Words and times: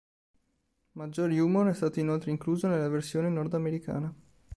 Maggior 0.93 1.29
humor 1.31 1.67
è 1.67 1.75
stato 1.75 1.99
inoltre 1.99 2.31
incluso 2.31 2.65
nella 2.67 2.87
versione 2.89 3.29
nordamericana. 3.29 4.11